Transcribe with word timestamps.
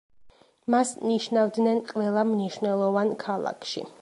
მას 0.75 0.93
ნიშნავდნენ 1.11 1.83
ყველა 1.93 2.25
მნიშვნელოვან 2.31 3.15
ქალაქში. 3.27 3.91